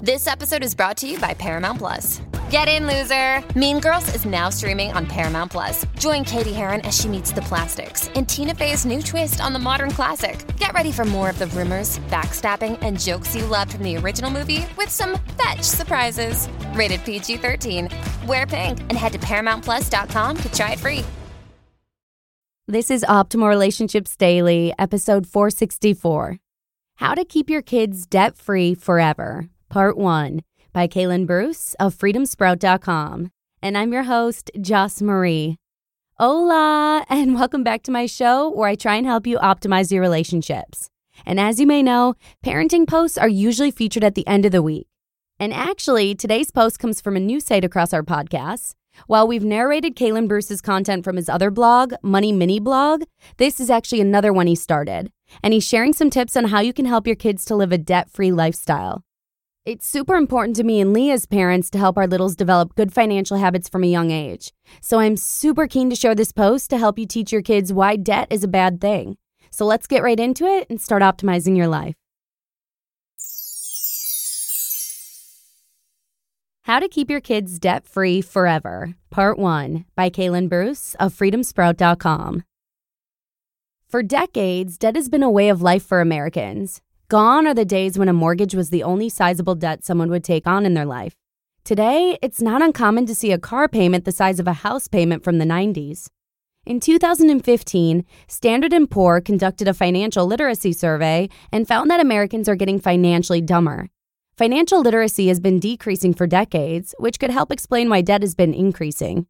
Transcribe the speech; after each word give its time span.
This 0.00 0.28
episode 0.28 0.62
is 0.62 0.76
brought 0.76 0.96
to 0.98 1.08
you 1.08 1.18
by 1.18 1.34
Paramount 1.34 1.78
Plus. 1.78 2.22
Get 2.50 2.68
in, 2.68 2.86
loser! 2.86 3.42
Mean 3.58 3.80
Girls 3.80 4.14
is 4.14 4.24
now 4.24 4.48
streaming 4.48 4.92
on 4.92 5.06
Paramount 5.06 5.50
Plus. 5.50 5.84
Join 5.98 6.24
Cady 6.24 6.52
Heron 6.52 6.82
as 6.82 6.96
she 6.96 7.08
meets 7.08 7.32
the 7.32 7.42
plastics 7.42 8.06
in 8.10 8.24
Tina 8.24 8.54
Fey's 8.54 8.86
new 8.86 9.02
twist 9.02 9.40
on 9.40 9.52
the 9.52 9.58
modern 9.58 9.90
classic. 9.90 10.38
Get 10.56 10.72
ready 10.72 10.92
for 10.92 11.04
more 11.04 11.28
of 11.28 11.40
the 11.40 11.48
rumors, 11.48 11.98
backstabbing, 12.10 12.78
and 12.80 13.00
jokes 13.00 13.34
you 13.34 13.44
loved 13.46 13.72
from 13.72 13.82
the 13.82 13.96
original 13.96 14.30
movie 14.30 14.64
with 14.76 14.88
some 14.88 15.18
fetch 15.36 15.62
surprises. 15.62 16.48
Rated 16.74 17.04
PG 17.04 17.38
13. 17.38 17.88
Wear 18.28 18.46
pink 18.46 18.78
and 18.78 18.92
head 18.92 19.12
to 19.14 19.18
ParamountPlus.com 19.18 20.36
to 20.36 20.52
try 20.52 20.72
it 20.74 20.78
free. 20.78 21.04
This 22.68 22.92
is 22.92 23.04
Optimal 23.08 23.48
Relationships 23.48 24.16
Daily, 24.16 24.72
episode 24.78 25.26
464 25.26 26.38
How 26.96 27.14
to 27.16 27.24
Keep 27.24 27.50
Your 27.50 27.62
Kids 27.62 28.06
Debt 28.06 28.36
Free 28.36 28.76
Forever. 28.76 29.48
Part 29.68 29.98
1 29.98 30.40
by 30.72 30.88
Kalen 30.88 31.26
Bruce 31.26 31.74
of 31.74 31.94
freedomsprout.com. 31.94 33.30
And 33.60 33.76
I'm 33.76 33.92
your 33.92 34.04
host, 34.04 34.50
Joss 34.58 35.02
Marie. 35.02 35.58
Hola, 36.14 37.04
and 37.10 37.34
welcome 37.34 37.64
back 37.64 37.82
to 37.82 37.90
my 37.90 38.06
show 38.06 38.48
where 38.48 38.68
I 38.68 38.76
try 38.76 38.96
and 38.96 39.06
help 39.06 39.26
you 39.26 39.36
optimize 39.38 39.92
your 39.92 40.00
relationships. 40.00 40.88
And 41.26 41.38
as 41.38 41.60
you 41.60 41.66
may 41.66 41.82
know, 41.82 42.14
parenting 42.42 42.88
posts 42.88 43.18
are 43.18 43.28
usually 43.28 43.70
featured 43.70 44.04
at 44.04 44.14
the 44.14 44.26
end 44.26 44.46
of 44.46 44.52
the 44.52 44.62
week. 44.62 44.86
And 45.38 45.52
actually, 45.52 46.14
today's 46.14 46.50
post 46.50 46.78
comes 46.78 47.02
from 47.02 47.14
a 47.14 47.20
new 47.20 47.38
site 47.38 47.64
across 47.64 47.92
our 47.92 48.02
podcast. 48.02 48.72
While 49.06 49.28
we've 49.28 49.44
narrated 49.44 49.96
Kalen 49.96 50.28
Bruce's 50.28 50.62
content 50.62 51.04
from 51.04 51.16
his 51.16 51.28
other 51.28 51.50
blog, 51.50 51.92
Money 52.02 52.32
Mini 52.32 52.58
Blog, 52.58 53.02
this 53.36 53.60
is 53.60 53.68
actually 53.68 54.00
another 54.00 54.32
one 54.32 54.46
he 54.46 54.54
started. 54.54 55.12
And 55.42 55.52
he's 55.52 55.68
sharing 55.68 55.92
some 55.92 56.08
tips 56.08 56.38
on 56.38 56.46
how 56.46 56.60
you 56.60 56.72
can 56.72 56.86
help 56.86 57.06
your 57.06 57.16
kids 57.16 57.44
to 57.44 57.54
live 57.54 57.70
a 57.70 57.78
debt 57.78 58.08
free 58.10 58.32
lifestyle. 58.32 59.04
It's 59.68 59.86
super 59.86 60.14
important 60.14 60.56
to 60.56 60.64
me 60.64 60.80
and 60.80 60.94
Leah's 60.94 61.26
parents 61.26 61.68
to 61.68 61.78
help 61.78 61.98
our 61.98 62.06
littles 62.06 62.34
develop 62.34 62.74
good 62.74 62.90
financial 62.90 63.36
habits 63.36 63.68
from 63.68 63.84
a 63.84 63.86
young 63.86 64.10
age. 64.10 64.54
So 64.80 64.98
I'm 64.98 65.14
super 65.14 65.66
keen 65.66 65.90
to 65.90 65.94
share 65.94 66.14
this 66.14 66.32
post 66.32 66.70
to 66.70 66.78
help 66.78 66.98
you 66.98 67.04
teach 67.04 67.32
your 67.32 67.42
kids 67.42 67.70
why 67.70 67.96
debt 67.96 68.28
is 68.30 68.42
a 68.42 68.48
bad 68.48 68.80
thing. 68.80 69.18
So 69.50 69.66
let's 69.66 69.86
get 69.86 70.02
right 70.02 70.18
into 70.18 70.46
it 70.46 70.70
and 70.70 70.80
start 70.80 71.02
optimizing 71.02 71.54
your 71.54 71.68
life. 71.68 71.94
How 76.62 76.78
to 76.78 76.88
Keep 76.88 77.10
Your 77.10 77.20
Kids 77.20 77.58
Debt 77.58 77.86
Free 77.86 78.22
Forever, 78.22 78.94
Part 79.10 79.38
1 79.38 79.84
by 79.94 80.08
Kalen 80.08 80.48
Bruce 80.48 80.94
of 80.98 81.12
freedomsprout.com. 81.12 82.42
For 83.86 84.02
decades, 84.02 84.78
debt 84.78 84.96
has 84.96 85.10
been 85.10 85.22
a 85.22 85.30
way 85.30 85.50
of 85.50 85.60
life 85.60 85.84
for 85.84 86.00
Americans. 86.00 86.80
Gone 87.10 87.46
are 87.46 87.54
the 87.54 87.64
days 87.64 87.98
when 87.98 88.10
a 88.10 88.12
mortgage 88.12 88.54
was 88.54 88.68
the 88.68 88.82
only 88.82 89.08
sizable 89.08 89.54
debt 89.54 89.82
someone 89.82 90.10
would 90.10 90.22
take 90.22 90.46
on 90.46 90.66
in 90.66 90.74
their 90.74 90.84
life. 90.84 91.14
Today, 91.64 92.18
it's 92.20 92.42
not 92.42 92.60
uncommon 92.60 93.06
to 93.06 93.14
see 93.14 93.32
a 93.32 93.38
car 93.38 93.66
payment 93.66 94.04
the 94.04 94.12
size 94.12 94.38
of 94.38 94.46
a 94.46 94.52
house 94.52 94.88
payment 94.88 95.24
from 95.24 95.38
the 95.38 95.46
90s. 95.46 96.08
In 96.66 96.80
2015, 96.80 98.04
Standard 98.26 98.74
& 98.88 98.90
Poor 98.90 99.22
conducted 99.22 99.68
a 99.68 99.72
financial 99.72 100.26
literacy 100.26 100.74
survey 100.74 101.30
and 101.50 101.66
found 101.66 101.90
that 101.90 102.00
Americans 102.00 102.46
are 102.46 102.56
getting 102.56 102.78
financially 102.78 103.40
dumber. 103.40 103.88
Financial 104.36 104.82
literacy 104.82 105.28
has 105.28 105.40
been 105.40 105.58
decreasing 105.58 106.12
for 106.12 106.26
decades, 106.26 106.94
which 106.98 107.18
could 107.18 107.30
help 107.30 107.50
explain 107.50 107.88
why 107.88 108.02
debt 108.02 108.20
has 108.20 108.34
been 108.34 108.52
increasing. 108.52 109.26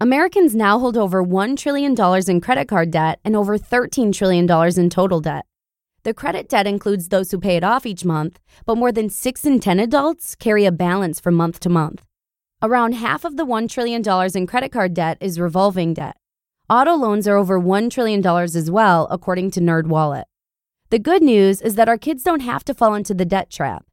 Americans 0.00 0.54
now 0.54 0.78
hold 0.78 0.96
over 0.96 1.22
$1 1.22 1.58
trillion 1.58 1.94
in 2.30 2.40
credit 2.40 2.66
card 2.66 2.90
debt 2.90 3.20
and 3.26 3.36
over 3.36 3.58
$13 3.58 4.10
trillion 4.14 4.50
in 4.78 4.88
total 4.88 5.20
debt. 5.20 5.44
The 6.02 6.14
credit 6.14 6.48
debt 6.48 6.66
includes 6.66 7.08
those 7.08 7.30
who 7.30 7.38
pay 7.38 7.56
it 7.56 7.64
off 7.64 7.84
each 7.84 8.06
month, 8.06 8.40
but 8.64 8.78
more 8.78 8.90
than 8.90 9.10
6 9.10 9.44
in 9.44 9.60
10 9.60 9.78
adults 9.80 10.34
carry 10.34 10.64
a 10.64 10.72
balance 10.72 11.20
from 11.20 11.34
month 11.34 11.60
to 11.60 11.68
month. 11.68 12.06
Around 12.62 12.94
half 12.94 13.24
of 13.24 13.36
the 13.36 13.44
$1 13.44 13.68
trillion 13.68 14.02
in 14.34 14.46
credit 14.46 14.72
card 14.72 14.94
debt 14.94 15.18
is 15.20 15.38
revolving 15.38 15.92
debt. 15.92 16.16
Auto 16.70 16.94
loans 16.94 17.28
are 17.28 17.36
over 17.36 17.60
$1 17.60 17.90
trillion 17.90 18.26
as 18.26 18.70
well, 18.70 19.08
according 19.10 19.50
to 19.50 19.60
NerdWallet. 19.60 20.24
The 20.88 20.98
good 20.98 21.22
news 21.22 21.60
is 21.60 21.74
that 21.74 21.88
our 21.88 21.98
kids 21.98 22.22
don't 22.22 22.40
have 22.40 22.64
to 22.64 22.74
fall 22.74 22.94
into 22.94 23.12
the 23.12 23.26
debt 23.26 23.50
trap. 23.50 23.84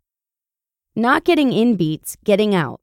Not 0.96 1.25
getting 1.25 1.51
in 1.51 1.75
beats 1.75 2.17
getting 2.23 2.56
out. 2.56 2.79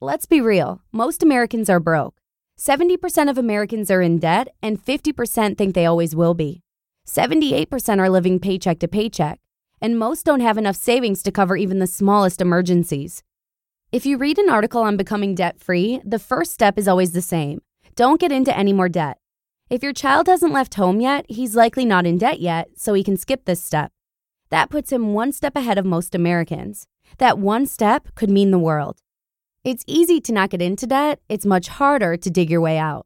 Let's 0.00 0.26
be 0.26 0.40
real, 0.40 0.80
most 0.90 1.22
Americans 1.22 1.68
are 1.68 1.80
broke. 1.80 2.16
70% 2.58 3.28
of 3.28 3.36
Americans 3.36 3.90
are 3.90 4.02
in 4.02 4.18
debt, 4.18 4.48
and 4.62 4.82
50% 4.82 5.58
think 5.58 5.74
they 5.74 5.86
always 5.86 6.16
will 6.16 6.34
be. 6.34 6.62
78% 7.12 7.98
are 7.98 8.08
living 8.08 8.40
paycheck 8.40 8.78
to 8.78 8.88
paycheck, 8.88 9.38
and 9.82 9.98
most 9.98 10.24
don't 10.24 10.40
have 10.40 10.56
enough 10.56 10.76
savings 10.76 11.22
to 11.22 11.30
cover 11.30 11.58
even 11.58 11.78
the 11.78 11.86
smallest 11.86 12.40
emergencies. 12.40 13.22
If 13.92 14.06
you 14.06 14.16
read 14.16 14.38
an 14.38 14.48
article 14.48 14.80
on 14.80 14.96
becoming 14.96 15.34
debt 15.34 15.60
free, 15.60 16.00
the 16.06 16.18
first 16.18 16.54
step 16.54 16.78
is 16.78 16.88
always 16.88 17.12
the 17.12 17.20
same 17.20 17.60
don't 17.96 18.18
get 18.18 18.32
into 18.32 18.56
any 18.56 18.72
more 18.72 18.88
debt. 18.88 19.18
If 19.68 19.82
your 19.82 19.92
child 19.92 20.26
hasn't 20.26 20.54
left 20.54 20.76
home 20.76 21.02
yet, 21.02 21.26
he's 21.28 21.54
likely 21.54 21.84
not 21.84 22.06
in 22.06 22.16
debt 22.16 22.40
yet, 22.40 22.68
so 22.76 22.94
he 22.94 23.04
can 23.04 23.18
skip 23.18 23.44
this 23.44 23.62
step. 23.62 23.92
That 24.48 24.70
puts 24.70 24.90
him 24.90 25.12
one 25.12 25.32
step 25.32 25.54
ahead 25.54 25.76
of 25.76 25.84
most 25.84 26.14
Americans. 26.14 26.86
That 27.18 27.38
one 27.38 27.66
step 27.66 28.14
could 28.14 28.30
mean 28.30 28.52
the 28.52 28.58
world. 28.58 29.00
It's 29.64 29.84
easy 29.86 30.18
to 30.22 30.32
not 30.32 30.48
get 30.48 30.62
into 30.62 30.86
debt, 30.86 31.20
it's 31.28 31.44
much 31.44 31.68
harder 31.68 32.16
to 32.16 32.30
dig 32.30 32.48
your 32.48 32.62
way 32.62 32.78
out. 32.78 33.04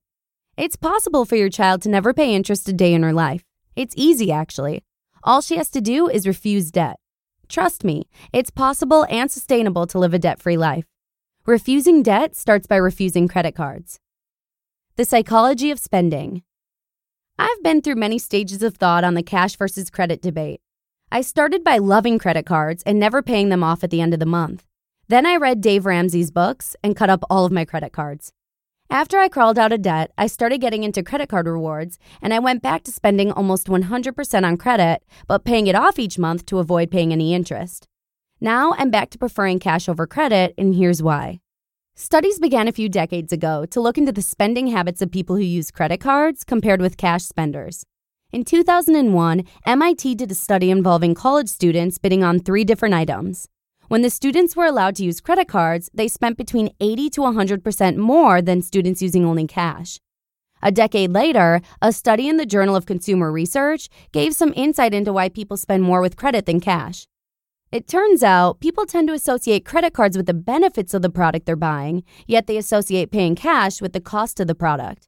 It's 0.57 0.77
possible 0.77 1.25
for 1.25 1.35
your 1.35 1.51
child 1.51 1.83
to 1.83 1.89
never 1.89 2.15
pay 2.15 2.33
interest 2.33 2.69
a 2.69 2.73
day 2.73 2.95
in 2.95 3.03
her 3.03 3.13
life. 3.13 3.43
It's 3.77 3.95
easy, 3.97 4.33
actually. 4.33 4.83
All 5.23 5.43
she 5.43 5.57
has 5.59 5.71
to 5.71 5.81
do 5.81 6.09
is 6.09 6.27
refuse 6.27 6.71
debt. 6.71 6.97
Trust 7.49 7.85
me, 7.85 8.09
it's 8.33 8.51
possible 8.51 9.07
and 9.09 9.31
sustainable 9.31 9.87
to 9.89 9.99
live 9.99 10.15
a 10.15 10.19
debt 10.19 10.41
free 10.41 10.57
life. 10.57 10.87
Refusing 11.45 12.03
debt 12.03 12.35
starts 12.35 12.67
by 12.67 12.77
refusing 12.77 13.29
credit 13.29 13.55
cards. 13.55 14.01
The 14.97 15.05
psychology 15.05 15.71
of 15.71 15.79
spending. 15.79 16.43
I've 17.39 17.63
been 17.63 17.83
through 17.83 17.97
many 17.97 18.19
stages 18.19 18.63
of 18.63 18.77
thought 18.77 19.05
on 19.05 19.15
the 19.15 19.23
cash 19.23 19.57
versus 19.57 19.91
credit 19.91 20.23
debate. 20.23 20.61
I 21.13 21.21
started 21.21 21.63
by 21.63 21.79
loving 21.79 22.19
credit 22.19 22.47
cards 22.47 22.83
and 22.85 22.99
never 22.99 23.23
paying 23.23 23.51
them 23.51 23.63
off 23.63 23.85
at 23.85 23.91
the 23.91 24.01
end 24.01 24.15
of 24.15 24.21
the 24.21 24.27
month. 24.27 24.65
Then 25.09 25.27
I 25.27 25.37
read 25.37 25.61
Dave 25.61 25.87
Ramsey's 25.87 26.31
books 26.31 26.75
and 26.83 26.97
cut 26.97 27.11
up 27.11 27.23
all 27.31 27.45
of 27.45 27.53
my 27.53 27.65
credit 27.65 27.93
cards. 27.93 28.33
After 28.91 29.19
I 29.19 29.29
crawled 29.29 29.59
out 29.59 29.73
of 29.73 29.83
debt, 29.83 30.13
I 30.17 30.29
started 30.29 30.61
getting 30.61 30.85
into 30.85 31.03
credit 31.03 31.29
card 31.29 31.49
rewards, 31.49 31.99
and 32.23 32.33
I 32.33 32.39
went 32.39 32.63
back 32.63 32.85
to 32.85 32.93
spending 32.93 33.33
almost 33.33 33.67
100% 33.67 34.47
on 34.47 34.57
credit, 34.57 35.03
but 35.27 35.45
paying 35.45 35.67
it 35.67 35.75
off 35.75 35.99
each 35.99 36.21
month 36.21 36.47
to 36.47 36.61
avoid 36.61 36.93
paying 36.93 37.13
any 37.13 37.35
interest. 37.35 37.89
Now 38.41 38.75
I'm 38.79 38.91
back 38.91 39.11
to 39.11 39.19
preferring 39.19 39.59
cash 39.59 39.89
over 39.89 40.07
credit, 40.07 40.55
and 40.57 40.75
here's 40.75 41.03
why. 41.03 41.41
Studies 41.97 42.39
began 42.39 42.69
a 42.69 42.73
few 42.73 42.89
decades 42.89 43.33
ago 43.33 43.67
to 43.67 43.81
look 43.81 43.99
into 43.99 44.13
the 44.13 44.23
spending 44.23 44.69
habits 44.69 45.03
of 45.03 45.11
people 45.11 45.35
who 45.35 45.43
use 45.43 45.73
credit 45.73 45.99
cards 45.99 46.45
compared 46.45 46.81
with 46.81 46.97
cash 46.97 47.25
spenders. 47.25 47.85
In 48.33 48.45
2001, 48.45 49.45
MIT 49.67 50.15
did 50.15 50.31
a 50.31 50.35
study 50.35 50.71
involving 50.71 51.15
college 51.15 51.49
students 51.49 51.99
bidding 51.99 52.23
on 52.23 52.39
three 52.39 52.65
different 52.65 52.95
items 52.95 53.49
when 53.89 54.03
the 54.03 54.11
students 54.11 54.57
were 54.57 54.67
allowed 54.67 54.97
to 54.97 55.05
use 55.05 55.21
credit 55.21 55.49
cards, 55.49 55.91
they 55.95 56.09
spent 56.09 56.37
between 56.37 56.71
80 56.81 57.11
to 57.11 57.21
100% 57.21 57.97
more 57.97 58.43
than 58.43 58.63
students 58.63 59.03
using 59.03 59.25
only 59.25 59.47
cash. 59.47 60.01
A 60.63 60.73
decade 60.73 61.13
later, 61.13 61.61
a 61.83 61.93
study 61.93 62.29
in 62.29 62.39
the 62.39 62.47
Journal 62.47 62.75
of 62.75 62.87
Consumer 62.87 63.31
Research 63.31 63.89
gave 64.13 64.35
some 64.35 64.53
insight 64.57 64.95
into 64.95 65.13
why 65.13 65.29
people 65.29 65.57
spend 65.57 65.83
more 65.83 66.01
with 66.01 66.17
credit 66.17 66.47
than 66.47 66.61
cash. 66.61 67.07
It 67.71 67.87
turns 67.87 68.23
out 68.23 68.61
people 68.61 68.87
tend 68.87 69.09
to 69.09 69.15
associate 69.15 69.65
credit 69.65 69.93
cards 69.93 70.17
with 70.17 70.27
the 70.27 70.35
benefits 70.35 70.95
of 70.95 71.03
the 71.03 71.11
product 71.11 71.47
they're 71.47 71.57
buying, 71.57 72.05
yet 72.27 72.47
they 72.47 72.57
associate 72.57 73.11
paying 73.11 73.35
cash 73.35 73.83
with 73.83 73.93
the 73.93 74.01
cost 74.01 74.41
of 74.41 74.47
the 74.47 74.55
product. 74.55 75.07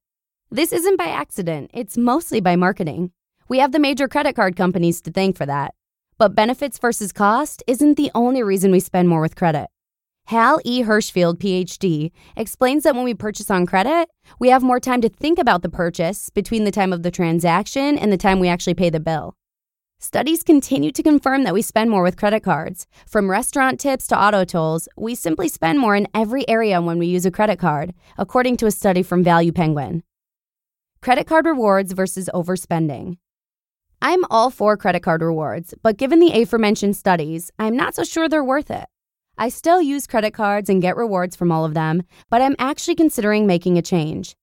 This 0.50 0.72
isn't 0.72 0.98
by 0.98 1.06
accident, 1.06 1.70
it's 1.72 1.96
mostly 1.96 2.40
by 2.40 2.56
marketing. 2.56 3.12
We 3.48 3.58
have 3.58 3.72
the 3.72 3.78
major 3.78 4.08
credit 4.08 4.36
card 4.36 4.56
companies 4.56 5.00
to 5.02 5.10
thank 5.10 5.36
for 5.36 5.46
that. 5.46 5.74
But 6.18 6.34
benefits 6.34 6.78
versus 6.78 7.12
cost 7.12 7.62
isn't 7.68 7.96
the 7.96 8.10
only 8.12 8.42
reason 8.42 8.72
we 8.72 8.80
spend 8.80 9.08
more 9.08 9.20
with 9.20 9.36
credit. 9.36 9.68
Hal 10.26 10.60
E. 10.64 10.82
Hershfield, 10.82 11.38
PhD, 11.38 12.10
explains 12.36 12.82
that 12.82 12.96
when 12.96 13.04
we 13.04 13.14
purchase 13.14 13.50
on 13.52 13.66
credit, 13.66 14.10
we 14.40 14.48
have 14.48 14.62
more 14.62 14.80
time 14.80 15.00
to 15.00 15.08
think 15.08 15.38
about 15.38 15.62
the 15.62 15.68
purchase 15.70 16.28
between 16.28 16.64
the 16.64 16.72
time 16.72 16.92
of 16.92 17.04
the 17.04 17.12
transaction 17.12 17.96
and 17.96 18.12
the 18.12 18.16
time 18.16 18.40
we 18.40 18.48
actually 18.48 18.74
pay 18.74 18.90
the 18.90 18.98
bill. 18.98 19.36
Studies 20.00 20.42
continue 20.42 20.90
to 20.90 21.02
confirm 21.04 21.44
that 21.44 21.54
we 21.54 21.62
spend 21.62 21.88
more 21.88 22.02
with 22.02 22.16
credit 22.16 22.42
cards. 22.42 22.88
From 23.06 23.30
restaurant 23.30 23.78
tips 23.78 24.08
to 24.08 24.20
auto 24.20 24.44
tolls, 24.44 24.88
we 24.96 25.14
simply 25.14 25.48
spend 25.48 25.78
more 25.78 25.94
in 25.94 26.08
every 26.14 26.48
area 26.48 26.82
when 26.82 26.98
we 26.98 27.06
use 27.06 27.26
a 27.26 27.30
credit 27.30 27.60
card, 27.60 27.94
according 28.16 28.56
to 28.58 28.66
a 28.66 28.70
study 28.72 29.04
from 29.04 29.22
Value 29.22 29.52
Penguin. 29.52 30.02
Credit 31.00 31.26
card 31.28 31.46
rewards 31.46 31.92
versus 31.92 32.28
overspending. 32.34 33.18
I'm 34.00 34.24
all 34.30 34.50
for 34.50 34.76
credit 34.76 35.02
card 35.02 35.22
rewards, 35.22 35.74
but 35.82 35.96
given 35.96 36.20
the 36.20 36.32
aforementioned 36.32 36.96
studies, 36.96 37.50
I'm 37.58 37.76
not 37.76 37.94
so 37.94 38.04
sure 38.04 38.28
they're 38.28 38.44
worth 38.44 38.70
it. 38.70 38.86
I 39.36 39.48
still 39.48 39.80
use 39.82 40.06
credit 40.06 40.32
cards 40.32 40.68
and 40.68 40.82
get 40.82 40.96
rewards 40.96 41.36
from 41.36 41.52
all 41.52 41.64
of 41.64 41.74
them, 41.74 42.02
but 42.30 42.42
I'm 42.42 42.56
actually 42.58 42.94
considering 42.96 43.46
making 43.46 43.78
a 43.78 43.82
change. 43.82 44.36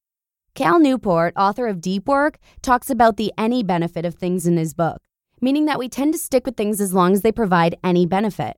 Cal 0.53 0.79
Newport, 0.79 1.33
author 1.35 1.67
of 1.67 1.81
Deep 1.81 2.07
Work, 2.07 2.37
talks 2.61 2.89
about 2.89 3.17
the 3.17 3.33
any 3.37 3.63
benefit 3.63 4.05
of 4.05 4.15
things 4.15 4.47
in 4.47 4.57
his 4.57 4.73
book 4.73 5.01
meaning 5.41 5.65
that 5.65 5.79
we 5.79 5.89
tend 5.89 6.13
to 6.13 6.19
stick 6.19 6.45
with 6.45 6.57
things 6.57 6.81
as 6.81 6.93
long 6.93 7.13
as 7.13 7.21
they 7.21 7.31
provide 7.31 7.75
any 7.83 8.05
benefit. 8.05 8.57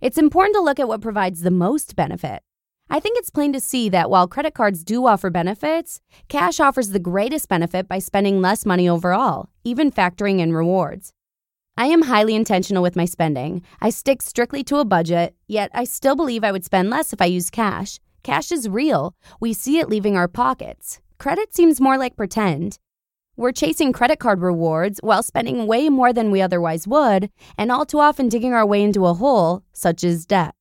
It's 0.00 0.18
important 0.18 0.54
to 0.54 0.62
look 0.62 0.78
at 0.78 0.88
what 0.88 1.00
provides 1.00 1.40
the 1.40 1.50
most 1.50 1.96
benefit. 1.96 2.42
I 2.90 3.00
think 3.00 3.18
it's 3.18 3.28
plain 3.28 3.52
to 3.52 3.60
see 3.60 3.90
that 3.90 4.08
while 4.08 4.26
credit 4.26 4.54
cards 4.54 4.82
do 4.82 5.06
offer 5.06 5.28
benefits, 5.28 6.00
cash 6.28 6.58
offers 6.58 6.88
the 6.88 6.98
greatest 6.98 7.46
benefit 7.48 7.86
by 7.86 7.98
spending 7.98 8.40
less 8.40 8.64
money 8.64 8.88
overall, 8.88 9.50
even 9.62 9.92
factoring 9.92 10.38
in 10.40 10.54
rewards. 10.54 11.12
I 11.76 11.86
am 11.86 12.02
highly 12.02 12.34
intentional 12.34 12.82
with 12.82 12.96
my 12.96 13.04
spending. 13.04 13.62
I 13.82 13.90
stick 13.90 14.22
strictly 14.22 14.64
to 14.64 14.78
a 14.78 14.86
budget, 14.86 15.36
yet 15.46 15.70
I 15.74 15.84
still 15.84 16.16
believe 16.16 16.42
I 16.42 16.50
would 16.50 16.64
spend 16.64 16.88
less 16.88 17.12
if 17.12 17.20
I 17.20 17.26
used 17.26 17.52
cash. 17.52 18.00
Cash 18.22 18.50
is 18.50 18.70
real. 18.70 19.14
We 19.38 19.52
see 19.52 19.78
it 19.78 19.90
leaving 19.90 20.16
our 20.16 20.26
pockets. 20.26 21.00
Credit 21.18 21.54
seems 21.54 21.82
more 21.82 21.98
like 21.98 22.16
pretend. 22.16 22.78
We're 23.36 23.52
chasing 23.52 23.92
credit 23.92 24.18
card 24.18 24.40
rewards 24.40 24.98
while 25.02 25.22
spending 25.22 25.66
way 25.66 25.90
more 25.90 26.12
than 26.12 26.30
we 26.30 26.40
otherwise 26.40 26.88
would, 26.88 27.30
and 27.56 27.70
all 27.70 27.84
too 27.84 28.00
often 28.00 28.28
digging 28.28 28.54
our 28.54 28.66
way 28.66 28.82
into 28.82 29.06
a 29.06 29.14
hole, 29.14 29.62
such 29.72 30.02
as 30.02 30.26
debt. 30.26 30.54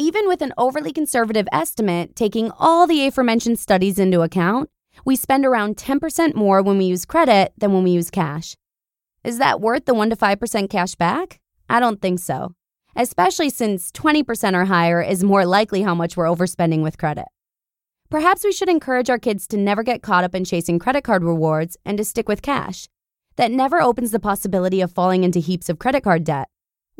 Even 0.00 0.28
with 0.28 0.42
an 0.42 0.52
overly 0.56 0.92
conservative 0.92 1.48
estimate, 1.50 2.14
taking 2.14 2.52
all 2.56 2.86
the 2.86 3.04
aforementioned 3.04 3.58
studies 3.58 3.98
into 3.98 4.20
account, 4.20 4.70
we 5.04 5.16
spend 5.16 5.44
around 5.44 5.76
10% 5.76 6.36
more 6.36 6.62
when 6.62 6.78
we 6.78 6.84
use 6.84 7.04
credit 7.04 7.52
than 7.58 7.72
when 7.72 7.82
we 7.82 7.90
use 7.90 8.08
cash. 8.08 8.54
Is 9.24 9.38
that 9.38 9.60
worth 9.60 9.86
the 9.86 9.94
1 9.94 10.10
to 10.10 10.16
5% 10.16 10.70
cash 10.70 10.94
back? 10.94 11.40
I 11.68 11.80
don't 11.80 12.00
think 12.00 12.20
so, 12.20 12.52
especially 12.94 13.50
since 13.50 13.90
20% 13.90 14.54
or 14.54 14.66
higher 14.66 15.02
is 15.02 15.24
more 15.24 15.44
likely 15.44 15.82
how 15.82 15.96
much 15.96 16.16
we're 16.16 16.26
overspending 16.26 16.84
with 16.84 16.96
credit. 16.96 17.26
Perhaps 18.08 18.44
we 18.44 18.52
should 18.52 18.68
encourage 18.68 19.10
our 19.10 19.18
kids 19.18 19.48
to 19.48 19.56
never 19.56 19.82
get 19.82 20.00
caught 20.00 20.22
up 20.22 20.32
in 20.32 20.44
chasing 20.44 20.78
credit 20.78 21.02
card 21.02 21.24
rewards 21.24 21.76
and 21.84 21.98
to 21.98 22.04
stick 22.04 22.28
with 22.28 22.40
cash. 22.40 22.88
That 23.34 23.50
never 23.50 23.82
opens 23.82 24.12
the 24.12 24.20
possibility 24.20 24.80
of 24.80 24.92
falling 24.92 25.24
into 25.24 25.40
heaps 25.40 25.68
of 25.68 25.80
credit 25.80 26.04
card 26.04 26.22
debt. 26.22 26.48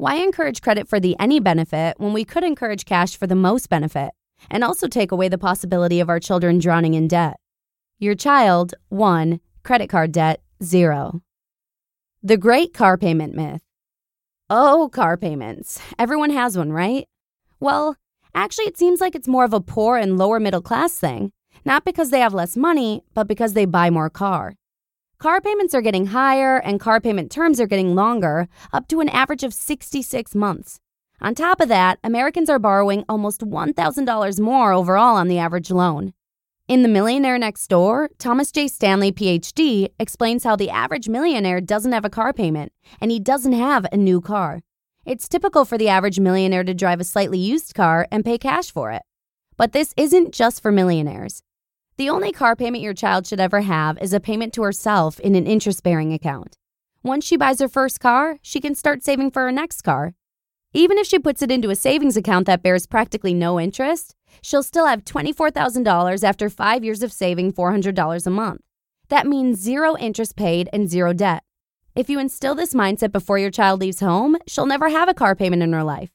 Why 0.01 0.15
encourage 0.15 0.63
credit 0.63 0.87
for 0.87 1.01
the 1.01 1.17
any 1.19 1.41
benefit 1.41 1.99
when 1.99 2.13
we 2.13 2.25
could 2.25 2.45
encourage 2.45 2.85
cash 2.85 3.17
for 3.17 3.27
the 3.27 3.35
most 3.35 3.69
benefit 3.69 4.13
and 4.49 4.63
also 4.63 4.87
take 4.87 5.11
away 5.11 5.29
the 5.29 5.39
possibility 5.39 5.99
of 5.99 6.09
our 6.09 6.21
children 6.21 6.61
drowning 6.61 6.95
in 6.95 7.09
debt? 7.09 7.35
Your 7.99 8.15
child, 8.15 8.75
1. 8.91 9.41
Credit 9.65 9.89
card 9.89 10.13
debt, 10.13 10.41
0. 10.63 11.21
The 12.23 12.37
Great 12.37 12.73
Car 12.73 12.97
Payment 12.97 13.35
Myth. 13.35 13.63
Oh, 14.49 14.89
car 14.93 15.17
payments. 15.17 15.81
Everyone 15.99 16.31
has 16.31 16.57
one, 16.57 16.73
right? 16.73 17.09
Well, 17.59 17.97
Actually, 18.37 18.67
it 18.67 18.79
seems 18.79 19.01
like 19.01 19.17
it's 19.17 19.27
more 19.27 19.45
of 19.45 19.53
a 19.53 19.61
poor 19.61 19.97
and 19.97 20.17
lower 20.17 20.39
middle 20.39 20.63
class 20.63 20.97
thing, 20.97 21.33
not 21.65 21.85
because 21.85 22.11
they 22.11 22.21
have 22.21 22.33
less 22.33 22.57
money, 22.57 23.03
but 23.13 23.27
because 23.27 23.55
they 23.55 23.65
buy 23.65 23.91
more 23.91 24.09
car. 24.09 24.55
Car 25.19 25.41
payments 25.41 25.75
are 25.75 25.81
getting 25.81 26.07
higher 26.07 26.59
and 26.59 26.79
car 26.79 27.01
payment 27.01 27.29
terms 27.29 27.61
are 27.61 27.67
getting 27.67 27.97
longer, 27.97 28.49
up 28.73 28.87
to 28.87 29.01
an 29.01 29.09
average 29.09 29.43
of 29.43 29.53
66 29.53 30.33
months. 30.37 30.79
On 31.21 31.35
top 31.35 31.61
of 31.61 31.69
that, 31.69 31.99
Americans 32.05 32.49
are 32.49 32.61
borrowing 32.61 33.05
almost 33.09 33.41
$1,000 33.41 34.41
more 34.41 34.73
overall 34.73 35.17
on 35.17 35.27
the 35.27 35.39
average 35.39 35.73
loan. 35.73 36.13
In 36.69 36.83
The 36.83 36.89
Millionaire 36.89 37.37
Next 37.37 37.67
Door, 37.67 38.11
Thomas 38.19 38.53
J. 38.53 38.69
Stanley, 38.69 39.11
PhD, 39.11 39.89
explains 39.99 40.45
how 40.45 40.55
the 40.55 40.71
average 40.71 41.09
millionaire 41.09 41.61
doesn't 41.61 41.91
have 41.91 42.05
a 42.05 42.11
car 42.11 42.33
payment 42.33 42.71
and 43.01 43.11
he 43.11 43.19
doesn't 43.19 43.55
have 43.55 43.87
a 43.91 43.97
new 43.97 44.21
car. 44.21 44.63
It's 45.05 45.29
typical 45.29 45.65
for 45.65 45.77
the 45.77 45.89
average 45.89 46.21
millionaire 46.21 46.63
to 46.63 46.75
drive 46.75 47.01
a 47.01 47.05
slightly 47.05 47.41
used 47.41 47.75
car 47.75 48.07
and 48.13 48.25
pay 48.25 48.39
cash 48.39 48.71
for 48.71 48.93
it. 48.93 49.03
But 49.57 49.73
this 49.73 49.95
isn't 49.97 50.33
just 50.33 50.63
for 50.63 50.71
millionaires. 50.71 51.43
The 51.99 52.11
only 52.11 52.31
car 52.31 52.55
payment 52.55 52.85
your 52.85 52.95
child 52.95 53.27
should 53.27 53.41
ever 53.41 53.63
have 53.63 53.99
is 53.99 54.13
a 54.13 54.21
payment 54.21 54.53
to 54.53 54.63
herself 54.63 55.19
in 55.19 55.35
an 55.35 55.49
interest 55.49 55.83
bearing 55.83 56.13
account. 56.13 56.57
Once 57.03 57.25
she 57.25 57.37
buys 57.37 57.59
her 57.59 57.67
first 57.67 57.99
car, 57.99 58.39
she 58.41 58.61
can 58.61 58.77
start 58.77 59.03
saving 59.03 59.33
for 59.33 59.43
her 59.43 59.51
next 59.51 59.83
car. 59.83 60.15
Even 60.73 60.97
if 60.97 61.09
she 61.09 61.19
puts 61.19 61.43
it 61.43 61.51
into 61.51 61.71
a 61.71 61.75
savings 61.75 62.17
account 62.17 62.47
that 62.47 62.63
bears 62.63 62.87
practically 62.87 63.35
no 63.35 63.59
interest, 63.59 64.15
she'll 64.43 64.63
still 64.63 64.87
have 64.87 65.05
$24,000 65.05 66.23
after 66.23 66.49
five 66.49 66.85
years 66.85 67.03
of 67.03 67.13
saving 67.13 67.53
$400 67.53 68.27
a 68.27 68.31
month. 68.31 68.61
That 69.09 69.27
means 69.27 69.59
zero 69.59 69.97
interest 69.97 70.37
paid 70.37 70.69
and 70.73 70.89
zero 70.89 71.13
debt. 71.13 71.43
If 71.97 72.09
you 72.09 72.21
instill 72.21 72.55
this 72.55 72.75
mindset 72.75 73.11
before 73.11 73.41
your 73.41 73.51
child 73.51 73.81
leaves 73.81 73.99
home, 73.99 74.37
she'll 74.47 74.67
never 74.67 74.89
have 74.89 75.09
a 75.09 75.15
car 75.15 75.35
payment 75.35 75.65
in 75.65 75.73
her 75.73 75.83
life. 75.83 76.11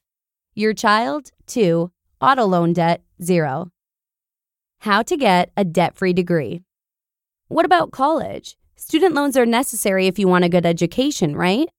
Your 0.54 0.72
child, 0.72 1.32
2. 1.48 1.90
Auto 2.22 2.46
loan 2.46 2.72
debt, 2.72 3.02
0. 3.22 3.73
How 4.84 5.00
to 5.04 5.16
get 5.16 5.50
a 5.56 5.64
debt 5.64 5.96
free 5.96 6.12
degree. 6.12 6.60
What 7.48 7.64
about 7.64 7.90
college? 7.90 8.58
Student 8.76 9.14
loans 9.14 9.34
are 9.34 9.46
necessary 9.46 10.06
if 10.06 10.18
you 10.18 10.28
want 10.28 10.44
a 10.44 10.50
good 10.50 10.66
education, 10.66 11.34
right? 11.34 11.70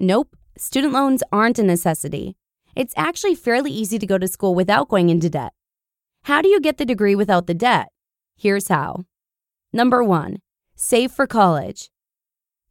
Nope, 0.00 0.34
student 0.58 0.92
loans 0.92 1.22
aren't 1.30 1.60
a 1.60 1.62
necessity. 1.62 2.34
It's 2.74 2.92
actually 2.96 3.36
fairly 3.36 3.70
easy 3.70 4.00
to 4.00 4.06
go 4.06 4.18
to 4.18 4.26
school 4.26 4.56
without 4.56 4.88
going 4.88 5.10
into 5.10 5.30
debt. 5.30 5.52
How 6.24 6.42
do 6.42 6.48
you 6.48 6.60
get 6.60 6.76
the 6.76 6.84
degree 6.84 7.14
without 7.14 7.46
the 7.46 7.54
debt? 7.54 7.86
Here's 8.36 8.66
how. 8.66 9.04
Number 9.72 10.02
one, 10.02 10.38
save 10.74 11.12
for 11.12 11.28
college. 11.28 11.88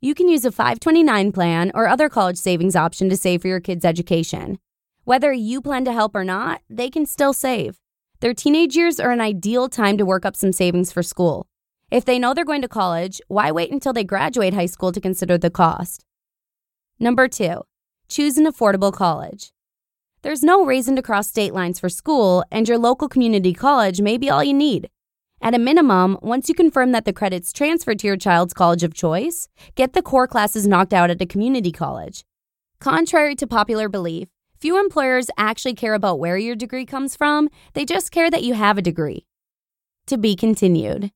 You 0.02 0.14
can 0.14 0.28
use 0.28 0.44
a 0.44 0.52
529 0.52 1.32
plan 1.32 1.72
or 1.74 1.88
other 1.88 2.10
college 2.10 2.38
savings 2.38 2.76
option 2.76 3.08
to 3.08 3.16
save 3.16 3.44
for 3.44 3.48
your 3.48 3.62
kids' 3.62 3.86
education. 3.86 4.60
Whether 5.06 5.32
you 5.32 5.62
plan 5.62 5.86
to 5.86 5.94
help 5.94 6.16
or 6.16 6.26
not, 6.26 6.64
they 6.70 6.90
can 6.90 7.06
still 7.06 7.32
save. 7.32 7.80
Their 8.22 8.34
teenage 8.34 8.76
years 8.76 9.00
are 9.00 9.12
an 9.12 9.22
ideal 9.22 9.70
time 9.70 9.98
to 9.98 10.06
work 10.06 10.26
up 10.26 10.36
some 10.36 10.52
savings 10.52 10.92
for 10.92 11.02
school. 11.02 11.48
If 11.90 12.04
they 12.04 12.20
know 12.20 12.34
they're 12.34 12.44
going 12.44 12.62
to 12.64 12.68
college, 12.68 13.22
why 13.30 13.50
wait 13.50 13.72
until 13.72 13.94
they 13.94 14.04
graduate 14.04 14.54
high 14.54 14.66
school 14.66 14.92
to 14.92 15.00
consider 15.00 15.38
the 15.38 15.50
cost? 15.50 16.04
Number 17.00 17.30
two, 17.30 17.62
choose 18.10 18.38
an 18.38 18.46
affordable 18.46 18.92
college. 18.92 19.54
There's 20.22 20.44
no 20.44 20.66
reason 20.66 20.98
to 20.98 21.02
cross 21.02 21.30
state 21.30 21.54
lines 21.54 21.80
for 21.80 21.88
school, 21.88 22.44
and 22.52 22.68
your 22.68 22.78
local 22.78 23.08
community 23.08 23.54
college 23.54 24.02
may 24.02 24.18
be 24.18 24.30
all 24.30 24.44
you 24.44 24.54
need. 24.54 24.90
At 25.42 25.56
a 25.56 25.60
minimum, 25.60 26.18
once 26.22 26.50
you 26.50 26.56
confirm 26.56 26.92
that 26.92 27.06
the 27.06 27.14
credits 27.14 27.54
transferred 27.54 28.00
to 28.00 28.08
your 28.08 28.18
child's 28.18 28.54
college 28.54 28.84
of 28.84 28.94
choice, 28.94 29.48
get 29.76 29.94
the 29.94 30.02
core 30.02 30.28
classes 30.28 30.68
knocked 30.68 30.92
out 30.92 31.10
at 31.10 31.22
a 31.22 31.26
community 31.26 31.72
college. 31.72 32.26
Contrary 32.82 33.34
to 33.36 33.48
popular 33.48 33.88
belief, 33.88 34.28
few 34.60 34.80
employers 34.80 35.30
actually 35.38 35.74
care 35.74 35.94
about 35.94 36.20
where 36.20 36.38
your 36.38 36.56
degree 36.56 36.86
comes 36.86 37.16
from, 37.16 37.50
they 37.74 37.86
just 37.86 38.12
care 38.12 38.30
that 38.30 38.44
you 38.44 38.54
have 38.54 38.78
a 38.78 38.82
degree. 38.82 39.26
To 40.08 40.18
be 40.18 40.36
continued. 40.36 41.12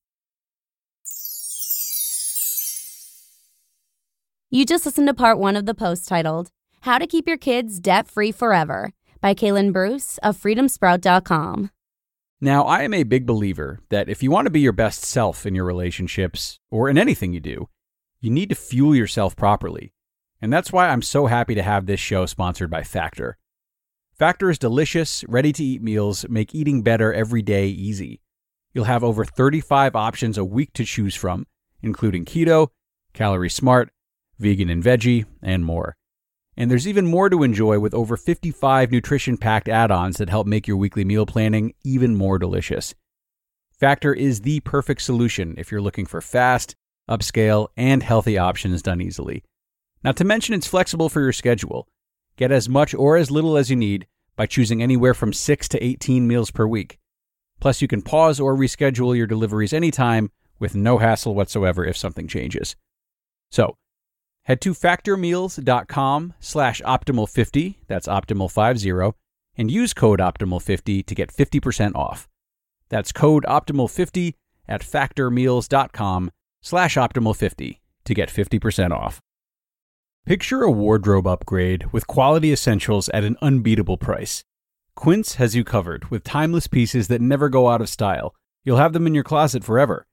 You 4.50 4.66
just 4.66 4.86
listened 4.86 5.08
to 5.08 5.14
part 5.14 5.40
one 5.40 5.56
of 5.56 5.66
the 5.66 5.74
post 5.74 6.08
titled, 6.08 6.52
How 6.82 7.00
to 7.00 7.08
Keep 7.08 7.28
Your 7.28 7.38
Kids 7.38 7.80
Debt 7.80 8.08
Free 8.08 8.32
Forever 8.32 8.94
by 9.20 9.34
Kalen 9.34 9.74
Bruce 9.74 10.20
of 10.20 10.38
freedomsprout.com. 10.38 11.72
Now, 12.40 12.66
I 12.66 12.84
am 12.84 12.94
a 12.94 13.04
big 13.04 13.26
believer 13.26 13.80
that 13.90 14.10
if 14.10 14.22
you 14.22 14.30
want 14.30 14.46
to 14.48 14.52
be 14.52 14.60
your 14.60 14.74
best 14.74 15.04
self 15.04 15.46
in 15.46 15.56
your 15.56 15.66
relationships 15.66 16.60
or 16.70 16.90
in 16.90 16.98
anything 16.98 17.34
you 17.34 17.40
do, 17.40 17.70
you 18.20 18.30
need 18.30 18.50
to 18.50 18.56
fuel 18.56 18.96
yourself 18.96 19.36
properly. 19.36 19.93
And 20.44 20.52
that's 20.52 20.74
why 20.74 20.90
I'm 20.90 21.02
so 21.02 21.28
happy 21.28 21.56
to 21.56 21.64
have 21.64 21.86
this 21.86 22.02
show 22.02 22.26
sponsored 22.26 22.70
by 22.70 22.84
Factor. 22.84 23.38
Factor's 24.20 24.58
delicious, 24.60 25.24
ready 25.30 25.54
to 25.54 25.64
eat 25.64 25.82
meals 25.82 26.26
make 26.28 26.54
eating 26.54 26.82
better 26.82 27.14
every 27.14 27.42
day 27.42 27.68
easy. 27.68 28.20
You'll 28.74 28.84
have 28.84 29.06
over 29.06 29.24
35 29.24 29.96
options 29.96 30.38
a 30.38 30.44
week 30.44 30.74
to 30.74 30.84
choose 30.84 31.16
from, 31.16 31.48
including 31.82 32.26
keto, 32.26 32.68
calorie 33.14 33.50
smart, 33.50 33.92
vegan 34.38 34.70
and 34.70 34.84
veggie, 34.84 35.24
and 35.42 35.64
more. 35.64 35.96
And 36.58 36.70
there's 36.70 36.90
even 36.90 37.08
more 37.08 37.30
to 37.30 37.44
enjoy 37.44 37.80
with 37.80 37.94
over 37.94 38.18
55 38.18 38.92
nutrition 38.92 39.38
packed 39.38 39.70
add 39.70 39.92
ons 39.92 40.18
that 40.18 40.30
help 40.30 40.46
make 40.46 40.68
your 40.68 40.76
weekly 40.76 41.06
meal 41.06 41.26
planning 41.26 41.74
even 41.86 42.18
more 42.18 42.38
delicious. 42.38 42.94
Factor 43.72 44.14
is 44.14 44.42
the 44.42 44.60
perfect 44.60 45.04
solution 45.04 45.56
if 45.58 45.72
you're 45.72 45.82
looking 45.82 46.06
for 46.06 46.20
fast, 46.20 46.76
upscale, 47.10 47.70
and 47.78 48.04
healthy 48.04 48.38
options 48.38 48.82
done 48.82 49.00
easily. 49.00 49.42
Not 50.04 50.18
to 50.18 50.24
mention, 50.26 50.54
it's 50.54 50.68
flexible 50.68 51.08
for 51.08 51.22
your 51.22 51.32
schedule. 51.32 51.88
Get 52.36 52.52
as 52.52 52.68
much 52.68 52.94
or 52.94 53.16
as 53.16 53.32
little 53.32 53.56
as 53.56 53.70
you 53.70 53.76
need 53.76 54.08
by 54.36 54.46
choosing 54.46 54.82
anywhere 54.82 55.14
from 55.14 55.32
6 55.32 55.70
to 55.70 55.84
18 55.84 56.28
meals 56.28 56.52
per 56.52 56.68
week. 56.68 57.00
Plus, 57.60 57.82
you 57.82 57.88
can 57.88 58.02
pause 58.02 58.40
or 58.40 58.56
reschedule 58.56 59.16
your 59.16 59.28
deliveries 59.28 59.72
anytime 59.72 60.30
with 60.60 60.76
no 60.76 60.98
hassle 60.98 61.36
whatsoever 61.36 61.86
if 61.86 61.96
something 61.96 62.28
changes. 62.28 62.76
So, 63.52 63.78
head 64.44 64.60
to 64.62 64.74
factormeals.com 64.74 66.34
slash 66.40 66.82
optimal50, 66.82 67.76
that's 67.88 68.08
optimal50, 68.08 69.14
and 69.56 69.72
use 69.72 69.94
code 69.94 70.20
optimal50 70.20 71.06
to 71.06 71.16
get 71.16 71.32
50% 71.32 71.96
off. 71.96 72.28
That's 72.90 73.12
code 73.12 73.46
optimal50 73.48 74.34
at 74.68 74.82
factormeals.com 74.82 76.32
slash 76.62 76.96
optimal50 76.96 77.80
to 78.06 78.14
get 78.14 78.30
50% 78.30 78.92
off. 78.92 79.22
Picture 80.26 80.64
a 80.64 80.72
wardrobe 80.72 81.28
upgrade 81.28 81.92
with 81.92 82.08
quality 82.08 82.54
essentials 82.54 83.10
at 83.10 83.26
an 83.26 83.36
unbeatable 83.42 83.98
price. 83.98 84.46
Quince 84.96 85.36
has 85.36 85.54
you 85.54 85.66
covered 85.66 86.10
with 86.10 86.24
timeless 86.24 86.66
pieces 86.66 87.10
that 87.10 87.20
never 87.20 87.50
go 87.50 87.68
out 87.68 87.82
of 87.82 87.90
style. 87.90 88.34
You'll 88.64 88.78
have 88.78 88.94
them 88.94 89.06
in 89.06 89.14
your 89.14 89.26
closet 89.26 89.66
forever. 89.66 90.08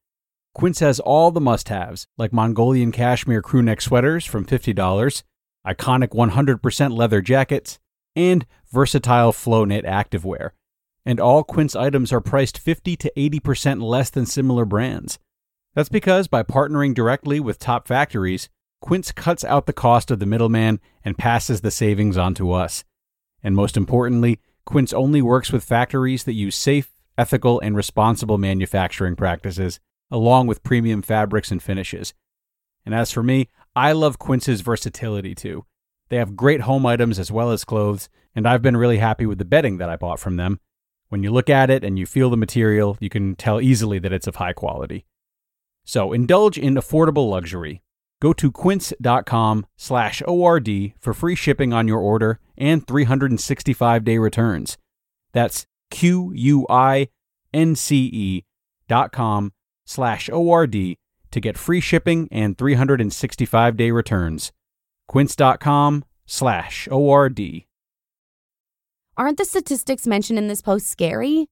Quince 0.53 0.81
has 0.81 0.99
all 0.99 1.31
the 1.31 1.41
must 1.41 1.69
haves, 1.69 2.09
like 2.19 2.33
Mongolian 2.33 2.91
cashmere 2.91 3.41
crewneck 3.41 3.81
sweaters 3.81 4.27
from 4.27 4.45
$50, 4.45 5.23
iconic 5.65 6.09
100% 6.09 6.97
leather 6.97 7.21
jackets, 7.21 7.79
and 8.17 8.47
versatile 8.69 9.33
flow 9.33 9.65
knit 9.65 9.85
activewear. 9.85 10.51
And 11.07 11.21
all 11.21 11.45
Quince 11.45 11.77
items 11.77 12.13
are 12.13 12.21
priced 12.21 12.59
50 12.59 12.97
to 12.97 13.13
80% 13.17 13.81
less 13.81 14.11
than 14.11 14.27
similar 14.27 14.65
brands. 14.65 15.21
That's 15.77 15.89
because 15.89 16.27
by 16.27 16.43
partnering 16.43 16.95
directly 16.95 17.39
with 17.39 17.61
top 17.61 17.87
factories, 17.87 18.49
Quince 18.81 19.13
cuts 19.13 19.45
out 19.45 19.67
the 19.67 19.73
cost 19.73 20.11
of 20.11 20.19
the 20.19 20.27
middleman 20.27 20.81
and 21.05 21.19
passes 21.19 21.61
the 21.61 21.71
savings 21.71 22.17
on 22.17 22.35
to 22.35 22.53
us. 22.53 22.85
And 23.43 23.55
most 23.55 23.77
importantly, 23.77 24.41
Quince 24.65 24.93
only 24.93 25.23
works 25.23 25.53
with 25.53 25.65
factories 25.65 26.25
that 26.25 26.33
use 26.35 26.57
safe, 26.57 26.91
ethical, 27.19 27.61
and 27.61 27.77
responsible 27.77 28.39
manufacturing 28.39 29.17
practices 29.17 29.81
along 30.11 30.47
with 30.47 30.63
premium 30.63 31.03
fabrics 31.03 31.51
and 31.51 31.63
finishes. 31.63 32.15
And 32.85 32.95
as 32.95 33.13
for 33.13 33.23
me, 33.23 33.49
I 33.77 33.93
love 33.93 34.19
Quince's 34.19 34.61
versatility 34.61 35.35
too. 35.35 35.65
They 36.09 36.17
have 36.17 36.37
great 36.37 36.63
home 36.63 36.87
items 36.87 37.19
as 37.19 37.31
well 37.31 37.53
as 37.53 37.65
clothes, 37.65 38.09
and 38.35 38.47
I've 38.47 38.63
been 38.63 38.77
really 38.77 38.99
happy 38.99 39.27
with 39.27 39.39
the 39.39 39.45
bedding 39.45 39.79
that 39.79 39.89
I 39.89 39.97
bought 39.97 40.19
from 40.19 40.37
them. 40.37 40.59
When 41.09 41.23
you 41.23 41.31
look 41.31 41.49
at 41.49 41.71
it 41.71 41.85
and 41.85 41.99
you 41.99 42.07
feel 42.07 42.31
the 42.31 42.37
material, 42.37 42.97
you 43.01 43.09
can 43.09 43.37
tell 43.37 43.61
easily 43.61 43.99
that 44.01 44.13
it's 44.13 44.27
of 44.27 44.37
high 44.37 44.53
quality. 44.53 45.07
So 45.85 46.13
indulge 46.13 46.59
in 46.59 46.75
affordable 46.75 47.29
luxury. 47.31 47.83
Go 48.21 48.33
to 48.35 48.53
quince.com 48.53 49.67
slash 49.79 50.23
ORD 50.27 50.69
for 51.01 51.15
free 51.15 51.35
shipping 51.35 51.73
on 51.73 51.89
your 51.89 51.99
order 51.99 52.39
and 52.57 52.87
365 52.87 54.05
day 54.05 54.19
returns. 54.19 54.77
That's 55.33 55.67
Q 55.91 56.33
U 56.35 56.67
I 56.69 57.09
N 57.53 57.75
C 57.75 58.11
E 58.13 58.45
dot 58.89 59.13
com 59.13 59.53
slash 59.87 60.29
ORD 60.29 60.97
to 61.31 61.41
get 61.41 61.57
free 61.57 61.81
shipping 61.81 62.29
and 62.31 62.59
365 62.59 63.77
day 63.77 63.91
returns. 63.91 64.53
Quince.com 65.09 66.05
slash 66.27 66.89
ORD. 66.91 67.41
Aren't 69.17 69.39
the 69.39 69.45
statistics 69.45 70.07
mentioned 70.07 70.39
in 70.39 70.49
this 70.49 70.63
post 70.63 70.87
scary? 70.87 71.47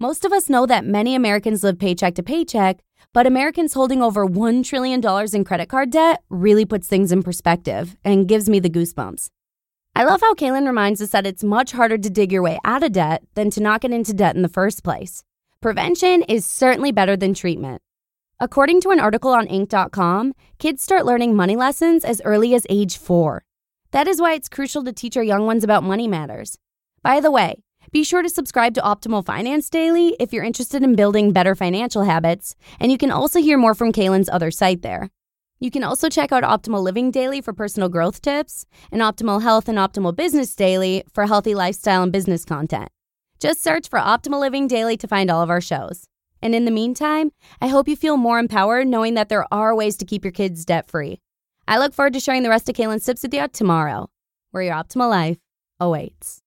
Most 0.00 0.24
of 0.24 0.32
us 0.32 0.48
know 0.48 0.66
that 0.66 0.84
many 0.84 1.14
Americans 1.14 1.62
live 1.62 1.78
paycheck 1.78 2.16
to 2.16 2.22
paycheck, 2.22 2.80
but 3.12 3.26
Americans 3.26 3.74
holding 3.74 4.02
over 4.02 4.26
$1 4.26 4.64
trillion 4.64 5.00
in 5.32 5.44
credit 5.44 5.68
card 5.68 5.90
debt 5.90 6.22
really 6.28 6.64
puts 6.64 6.88
things 6.88 7.12
in 7.12 7.22
perspective 7.22 7.96
and 8.04 8.26
gives 8.26 8.48
me 8.48 8.60
the 8.60 8.70
goosebumps. 8.70 9.28
I 9.96 10.02
love 10.02 10.20
how 10.20 10.34
Kalen 10.34 10.66
reminds 10.66 11.00
us 11.00 11.10
that 11.10 11.26
it's 11.26 11.44
much 11.44 11.72
harder 11.72 11.98
to 11.98 12.10
dig 12.10 12.32
your 12.32 12.42
way 12.42 12.58
out 12.64 12.82
of 12.82 12.92
debt 12.92 13.22
than 13.34 13.50
to 13.50 13.60
not 13.60 13.80
get 13.80 13.92
into 13.92 14.12
debt 14.12 14.34
in 14.34 14.42
the 14.42 14.48
first 14.48 14.82
place. 14.82 15.22
Prevention 15.60 16.22
is 16.22 16.44
certainly 16.44 16.92
better 16.92 17.16
than 17.16 17.32
treatment. 17.32 17.80
According 18.40 18.80
to 18.82 18.90
an 18.90 19.00
article 19.00 19.30
on 19.30 19.46
Inc.com, 19.46 20.34
kids 20.58 20.82
start 20.82 21.06
learning 21.06 21.34
money 21.34 21.56
lessons 21.56 22.04
as 22.04 22.20
early 22.24 22.54
as 22.54 22.66
age 22.68 22.98
four. 22.98 23.44
That 23.92 24.08
is 24.08 24.20
why 24.20 24.34
it's 24.34 24.48
crucial 24.48 24.84
to 24.84 24.92
teach 24.92 25.16
our 25.16 25.22
young 25.22 25.46
ones 25.46 25.64
about 25.64 25.84
money 25.84 26.08
matters. 26.08 26.58
By 27.02 27.20
the 27.20 27.30
way, 27.30 27.62
be 27.94 28.02
sure 28.02 28.22
to 28.22 28.28
subscribe 28.28 28.74
to 28.74 28.80
Optimal 28.80 29.24
Finance 29.24 29.70
Daily 29.70 30.16
if 30.18 30.32
you're 30.32 30.42
interested 30.42 30.82
in 30.82 30.96
building 30.96 31.30
better 31.30 31.54
financial 31.54 32.02
habits, 32.02 32.56
and 32.80 32.90
you 32.90 32.98
can 32.98 33.12
also 33.12 33.40
hear 33.40 33.56
more 33.56 33.72
from 33.72 33.92
Kalen's 33.92 34.28
other 34.28 34.50
site 34.50 34.82
there. 34.82 35.10
You 35.60 35.70
can 35.70 35.84
also 35.84 36.08
check 36.08 36.32
out 36.32 36.42
Optimal 36.42 36.82
Living 36.82 37.12
Daily 37.12 37.40
for 37.40 37.52
personal 37.52 37.88
growth 37.88 38.20
tips, 38.20 38.66
and 38.90 39.00
Optimal 39.00 39.42
Health 39.42 39.68
and 39.68 39.78
Optimal 39.78 40.16
Business 40.16 40.56
Daily 40.56 41.04
for 41.12 41.26
healthy 41.26 41.54
lifestyle 41.54 42.02
and 42.02 42.10
business 42.10 42.44
content. 42.44 42.88
Just 43.38 43.62
search 43.62 43.88
for 43.88 44.00
Optimal 44.00 44.40
Living 44.40 44.66
Daily 44.66 44.96
to 44.96 45.06
find 45.06 45.30
all 45.30 45.40
of 45.40 45.48
our 45.48 45.60
shows. 45.60 46.08
And 46.42 46.52
in 46.52 46.64
the 46.64 46.72
meantime, 46.72 47.30
I 47.60 47.68
hope 47.68 47.86
you 47.86 47.94
feel 47.94 48.16
more 48.16 48.40
empowered 48.40 48.88
knowing 48.88 49.14
that 49.14 49.28
there 49.28 49.46
are 49.52 49.72
ways 49.72 49.96
to 49.98 50.04
keep 50.04 50.24
your 50.24 50.32
kids 50.32 50.64
debt 50.64 50.88
free. 50.90 51.20
I 51.68 51.78
look 51.78 51.94
forward 51.94 52.14
to 52.14 52.20
sharing 52.20 52.42
the 52.42 52.50
rest 52.50 52.68
of 52.68 52.74
Kalen's 52.74 53.04
tips 53.04 53.22
with 53.22 53.32
you 53.32 53.46
tomorrow, 53.46 54.10
where 54.50 54.64
your 54.64 54.74
optimal 54.74 55.10
life 55.10 55.38
awaits. 55.78 56.42